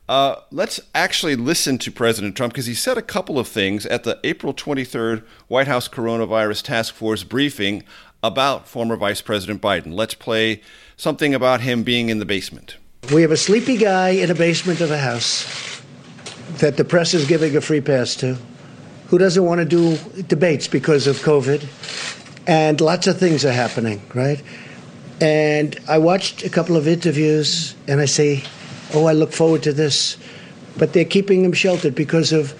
Uh, 0.08 0.36
let's 0.52 0.80
actually 0.94 1.36
listen 1.36 1.80
to 1.80 1.92
President 1.92 2.36
Trump 2.36 2.54
because 2.54 2.68
he 2.68 2.76
said 2.76 2.98
a 2.98 3.02
couple 3.02 3.40
of 3.40 3.48
things 3.48 3.88
at 3.88 4.04
the 4.04 4.20
April 4.24 4.54
23rd 4.54 5.24
White 5.48 5.68
House 5.68 5.88
Coronavirus 5.88 6.62
Task 6.62 6.94
Force 6.94 7.24
briefing 7.24 7.84
about 8.22 8.68
former 8.68 8.96
Vice 8.96 9.22
President 9.22 9.62
Biden. 9.62 9.94
Let's 9.94 10.14
play 10.14 10.62
something 10.96 11.34
about 11.34 11.62
him 11.62 11.84
being 11.84 12.10
in 12.10 12.20
the 12.20 12.26
basement. 12.26 12.78
We 13.12 13.24
have 13.24 13.32
a 13.32 13.38
sleepy 13.38 13.78
guy 13.78 14.10
in 14.10 14.30
a 14.30 14.36
basement 14.36 14.80
of 14.82 14.92
a 14.92 14.98
house 14.98 15.82
that 16.58 16.78
the 16.78 16.86
press 16.86 17.14
is 17.14 17.28
giving 17.28 17.56
a 17.56 17.62
free 17.62 17.82
pass 17.82 18.16
to, 18.18 18.38
who 19.08 19.18
doesn't 19.18 19.44
want 19.44 19.60
to 19.60 19.66
do 19.66 19.98
debates 20.24 20.68
because 20.68 21.08
of 21.08 21.18
COVID. 21.18 21.68
And 22.48 22.80
lots 22.80 23.08
of 23.08 23.18
things 23.18 23.44
are 23.44 23.52
happening, 23.52 24.02
right? 24.14 24.42
And 25.20 25.80
I 25.88 25.98
watched 25.98 26.44
a 26.44 26.50
couple 26.50 26.76
of 26.78 26.88
interviews 26.88 27.76
and 27.88 28.00
I 28.00 28.06
say, 28.06 28.44
oh, 28.96 29.06
I 29.06 29.14
look 29.14 29.32
forward 29.32 29.64
to 29.64 29.74
this. 29.74 30.18
But 30.78 30.94
they're 30.94 31.06
keeping 31.06 31.44
him 31.44 31.54
sheltered 31.54 31.96
because 31.96 32.32
of 32.34 32.54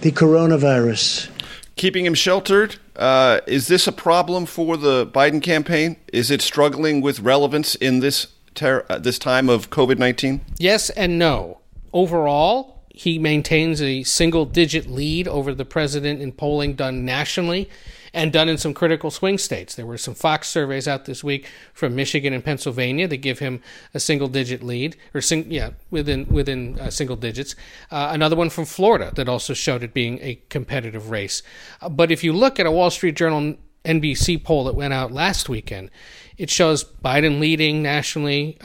the 0.00 0.10
coronavirus. 0.10 1.30
Keeping 1.76 2.04
him 2.04 2.14
sheltered? 2.14 2.76
Uh, 2.96 3.40
is 3.46 3.68
this 3.68 3.86
a 3.86 3.92
problem 3.92 4.46
for 4.46 4.76
the 4.76 5.06
Biden 5.06 5.42
campaign? 5.42 5.96
Is 6.12 6.30
it 6.30 6.42
struggling 6.42 7.00
with 7.00 7.20
relevance 7.20 7.74
in 7.74 8.00
this 8.00 8.28
ter- 8.54 8.84
uh, 8.88 8.98
this 8.98 9.18
time 9.18 9.48
of 9.48 9.70
COVID 9.70 9.98
nineteen? 9.98 10.40
Yes 10.58 10.90
and 10.90 11.18
no. 11.18 11.58
Overall, 11.92 12.82
he 12.88 13.18
maintains 13.18 13.82
a 13.82 14.04
single 14.04 14.44
digit 14.44 14.86
lead 14.86 15.26
over 15.26 15.52
the 15.54 15.64
president 15.64 16.20
in 16.20 16.32
polling 16.32 16.74
done 16.74 17.04
nationally 17.04 17.68
and 18.14 18.32
done 18.32 18.48
in 18.48 18.56
some 18.56 18.72
critical 18.72 19.10
swing 19.10 19.36
states. 19.36 19.74
There 19.74 19.84
were 19.84 19.98
some 19.98 20.14
Fox 20.14 20.48
surveys 20.48 20.86
out 20.86 21.04
this 21.04 21.24
week 21.24 21.48
from 21.74 21.96
Michigan 21.96 22.32
and 22.32 22.44
Pennsylvania 22.44 23.08
that 23.08 23.18
give 23.18 23.40
him 23.40 23.60
a 23.92 24.00
single 24.00 24.28
digit 24.28 24.62
lead, 24.62 24.96
or 25.12 25.20
sing, 25.20 25.50
yeah, 25.50 25.70
within 25.90 26.26
within 26.26 26.78
uh, 26.78 26.90
single 26.90 27.16
digits. 27.16 27.56
Uh, 27.90 28.08
another 28.12 28.36
one 28.36 28.48
from 28.48 28.64
Florida 28.64 29.12
that 29.16 29.28
also 29.28 29.52
showed 29.52 29.82
it 29.82 29.92
being 29.92 30.18
a 30.22 30.40
competitive 30.48 31.10
race. 31.10 31.42
Uh, 31.82 31.88
but 31.88 32.10
if 32.10 32.22
you 32.22 32.32
look 32.32 32.60
at 32.60 32.66
a 32.66 32.70
Wall 32.70 32.90
Street 32.90 33.16
Journal 33.16 33.56
NBC 33.84 34.42
poll 34.42 34.64
that 34.64 34.74
went 34.74 34.94
out 34.94 35.12
last 35.12 35.48
weekend, 35.48 35.90
it 36.38 36.48
shows 36.48 36.84
Biden 36.84 37.40
leading 37.40 37.82
nationally. 37.82 38.56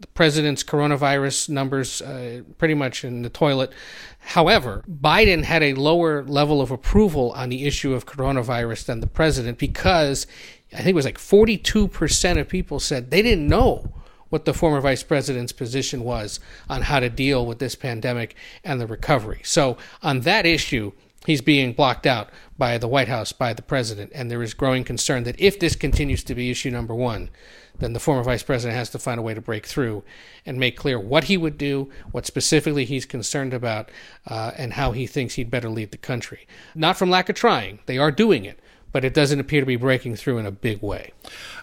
The 0.00 0.06
president's 0.08 0.64
coronavirus 0.64 1.50
numbers 1.50 2.00
uh, 2.00 2.42
pretty 2.58 2.74
much 2.74 3.04
in 3.04 3.22
the 3.22 3.28
toilet. 3.28 3.72
However, 4.20 4.82
Biden 4.88 5.44
had 5.44 5.62
a 5.62 5.74
lower 5.74 6.22
level 6.22 6.60
of 6.60 6.70
approval 6.70 7.32
on 7.32 7.48
the 7.48 7.66
issue 7.66 7.94
of 7.94 8.06
coronavirus 8.06 8.86
than 8.86 9.00
the 9.00 9.06
president 9.06 9.58
because 9.58 10.26
I 10.72 10.78
think 10.78 10.88
it 10.88 10.94
was 10.94 11.04
like 11.04 11.18
42% 11.18 12.40
of 12.40 12.48
people 12.48 12.80
said 12.80 13.10
they 13.10 13.22
didn't 13.22 13.48
know 13.48 13.92
what 14.30 14.44
the 14.44 14.54
former 14.54 14.80
vice 14.80 15.02
president's 15.02 15.52
position 15.52 16.04
was 16.04 16.40
on 16.68 16.82
how 16.82 17.00
to 17.00 17.10
deal 17.10 17.44
with 17.44 17.58
this 17.58 17.74
pandemic 17.74 18.36
and 18.64 18.80
the 18.80 18.86
recovery. 18.86 19.40
So, 19.42 19.76
on 20.02 20.20
that 20.20 20.46
issue, 20.46 20.92
he's 21.26 21.40
being 21.40 21.72
blocked 21.72 22.06
out 22.06 22.30
by 22.56 22.78
the 22.78 22.88
White 22.88 23.08
House, 23.08 23.32
by 23.32 23.52
the 23.52 23.62
president, 23.62 24.12
and 24.14 24.30
there 24.30 24.42
is 24.42 24.54
growing 24.54 24.84
concern 24.84 25.24
that 25.24 25.38
if 25.40 25.58
this 25.58 25.76
continues 25.76 26.22
to 26.24 26.34
be 26.34 26.50
issue 26.50 26.70
number 26.70 26.94
one, 26.94 27.30
then 27.78 27.92
the 27.92 28.00
former 28.00 28.22
vice 28.22 28.42
president 28.42 28.76
has 28.76 28.90
to 28.90 28.98
find 28.98 29.18
a 29.18 29.22
way 29.22 29.34
to 29.34 29.40
break 29.40 29.66
through 29.66 30.02
and 30.44 30.58
make 30.58 30.76
clear 30.76 30.98
what 30.98 31.24
he 31.24 31.36
would 31.36 31.56
do, 31.56 31.90
what 32.12 32.26
specifically 32.26 32.84
he's 32.84 33.06
concerned 33.06 33.54
about, 33.54 33.90
uh, 34.26 34.52
and 34.56 34.74
how 34.74 34.92
he 34.92 35.06
thinks 35.06 35.34
he'd 35.34 35.50
better 35.50 35.68
lead 35.68 35.90
the 35.90 35.98
country. 35.98 36.46
Not 36.74 36.96
from 36.96 37.10
lack 37.10 37.28
of 37.28 37.36
trying, 37.36 37.80
they 37.86 37.98
are 37.98 38.10
doing 38.10 38.44
it, 38.44 38.58
but 38.92 39.04
it 39.04 39.14
doesn't 39.14 39.40
appear 39.40 39.60
to 39.60 39.66
be 39.66 39.76
breaking 39.76 40.16
through 40.16 40.38
in 40.38 40.46
a 40.46 40.50
big 40.50 40.82
way. 40.82 41.12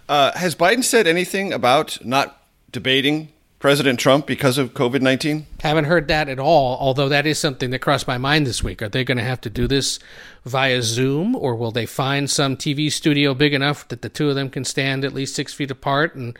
Uh, 0.09 0.31
has 0.37 0.55
Biden 0.55 0.83
said 0.83 1.07
anything 1.07 1.53
about 1.53 2.03
not 2.03 2.41
debating 2.71 3.31
President 3.59 3.99
Trump 3.99 4.27
because 4.27 4.59
of 4.59 4.75
COVID 4.75 5.01
19? 5.01 5.47
Haven't 5.61 5.85
heard 5.85 6.07
that 6.09 6.29
at 6.29 6.37
all, 6.37 6.77
although 6.79 7.09
that 7.09 7.25
is 7.25 7.39
something 7.39 7.71
that 7.71 7.79
crossed 7.79 8.07
my 8.07 8.19
mind 8.19 8.45
this 8.45 8.63
week. 8.63 8.83
Are 8.83 8.89
they 8.89 9.03
going 9.03 9.17
to 9.17 9.23
have 9.23 9.41
to 9.41 9.49
do 9.49 9.67
this 9.67 9.97
via 10.45 10.83
Zoom, 10.83 11.35
or 11.35 11.55
will 11.55 11.71
they 11.71 11.87
find 11.87 12.29
some 12.29 12.55
TV 12.55 12.91
studio 12.91 13.33
big 13.33 13.55
enough 13.55 13.87
that 13.87 14.03
the 14.03 14.09
two 14.09 14.29
of 14.29 14.35
them 14.35 14.51
can 14.51 14.63
stand 14.63 15.03
at 15.03 15.13
least 15.13 15.33
six 15.33 15.55
feet 15.55 15.71
apart 15.71 16.13
and 16.13 16.37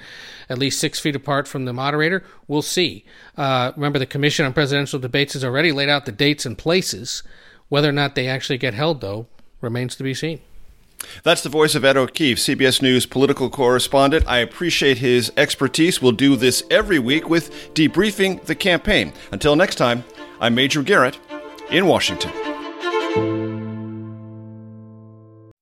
at 0.48 0.60
least 0.60 0.80
six 0.80 1.00
feet 1.00 1.16
apart 1.16 1.48
from 1.48 1.66
the 1.66 1.74
moderator? 1.74 2.24
We'll 2.48 2.62
see. 2.62 3.04
Uh, 3.36 3.72
remember, 3.76 3.98
the 3.98 4.06
Commission 4.06 4.46
on 4.46 4.54
Presidential 4.54 5.00
Debates 5.00 5.34
has 5.34 5.44
already 5.44 5.72
laid 5.72 5.90
out 5.90 6.06
the 6.06 6.12
dates 6.12 6.46
and 6.46 6.56
places. 6.56 7.24
Whether 7.68 7.90
or 7.90 7.94
not 7.94 8.14
they 8.14 8.28
actually 8.28 8.60
get 8.60 8.76
held, 8.76 9.02
though, 9.02 9.26
remains 9.60 9.96
to 9.96 10.04
be 10.04 10.14
seen. 10.14 10.42
That's 11.24 11.44
the 11.44 11.50
voice 11.50 11.76
of 11.76 11.86
Ed 11.86 11.98
O'Keefe, 11.98 12.38
CBS 12.38 12.82
News 12.82 13.06
political 13.06 13.50
correspondent. 13.50 14.26
I 14.28 14.40
appreciate 14.40 14.98
his 14.98 15.32
expertise. 15.38 16.02
We'll 16.02 16.12
do 16.12 16.36
this 16.36 16.64
every 16.70 17.00
week 17.00 17.30
with 17.30 17.52
debriefing 17.74 18.44
the 18.46 18.56
campaign. 18.56 19.14
Until 19.32 19.56
next 19.56 19.76
time, 19.76 20.04
I'm 20.40 20.56
Major 20.56 20.84
Garrett 20.84 21.20
in 21.70 21.88
Washington. 21.88 22.32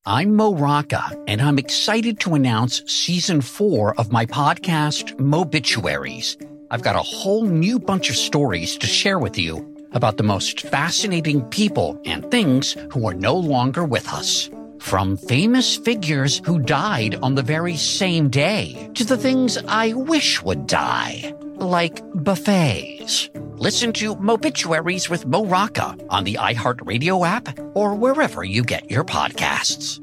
I'm 0.08 0.36
Mo 0.36 0.54
Rocca, 0.54 1.20
and 1.27 1.42
I'm 1.42 1.58
excited 1.58 2.20
to 2.20 2.36
announce 2.36 2.84
season 2.86 3.42
four 3.42 4.00
of 4.00 4.12
my 4.12 4.27
podcast, 4.27 5.15
Mobituaries. 5.18 6.38
I've 6.70 6.84
got 6.84 6.96
a 6.96 7.00
whole 7.00 7.44
new 7.44 7.80
bunch 7.80 8.12
of 8.12 8.15
stories 8.15 8.77
to 8.77 8.86
share 8.86 9.18
with 9.18 9.36
you 9.38 9.75
about 9.94 10.18
the 10.18 10.24
most 10.24 10.62
fascinating 10.62 11.42
people 11.50 12.00
and 12.06 12.30
things 12.30 12.74
who 12.92 13.08
are 13.08 13.15
no 13.15 13.36
longer 13.36 13.84
with 13.84 14.08
us. 14.10 14.50
From 14.86 15.18
famous 15.18 15.77
figures 15.77 16.42
who 16.46 16.60
died 16.60 17.15
on 17.24 17.34
the 17.34 17.42
very 17.42 17.75
same 17.75 18.30
day 18.30 18.92
to 18.94 19.04
the 19.04 19.18
things 19.18 19.58
I 19.68 19.94
wish 19.94 20.44
would 20.44 20.68
die, 20.68 21.34
like 21.56 22.04
buffets. 22.13 23.32
Listen 23.56 23.92
to 23.94 24.15
Mobituaries 24.18 25.10
with 25.10 25.25
Mo 25.25 25.44
Rocca 25.44 25.98
on 26.12 26.24
the 26.24 26.36
iHeartRadio 26.36 27.27
app 27.27 27.58
or 27.74 27.96
wherever 27.96 28.44
you 28.44 28.62
get 28.63 28.92
your 28.92 29.04
podcasts. 29.04 29.94